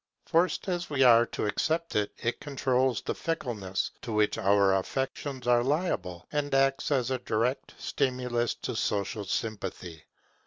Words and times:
Forced 0.25 0.67
as 0.67 0.89
we 0.89 1.03
are 1.03 1.27
to 1.27 1.45
accept 1.45 1.95
it, 1.95 2.11
it 2.17 2.39
controls 2.39 3.03
the 3.03 3.13
fickleness 3.13 3.91
to 4.01 4.11
which 4.11 4.35
our 4.39 4.73
affections 4.73 5.45
are 5.45 5.63
liable, 5.63 6.25
and 6.31 6.51
acts 6.55 6.89
as 6.89 7.11
a 7.11 7.19
direct 7.19 7.75
stimulus 7.77 8.55
to 8.55 8.75
social 8.75 9.25
sympathy. 9.25 10.05